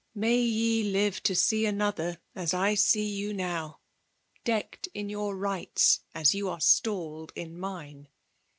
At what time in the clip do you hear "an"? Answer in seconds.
6.55-6.57